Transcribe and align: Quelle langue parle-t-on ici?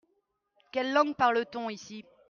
Quelle 0.71 0.93
langue 0.93 1.13
parle-t-on 1.15 1.69
ici? 1.69 2.03